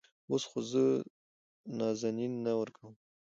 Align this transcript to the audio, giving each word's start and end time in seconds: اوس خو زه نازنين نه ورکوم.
اوس 0.31 0.43
خو 0.49 0.59
زه 0.71 0.83
نازنين 1.77 2.33
نه 2.45 2.51
ورکوم. 2.61 2.93